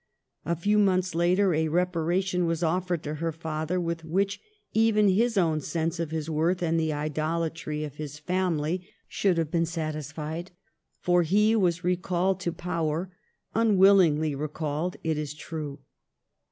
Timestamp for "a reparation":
1.53-2.47